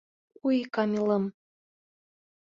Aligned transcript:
Уй, 0.45 0.57
Камилым! 0.75 1.25